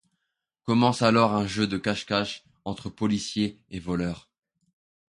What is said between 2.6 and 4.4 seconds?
entre policiers et voleurs.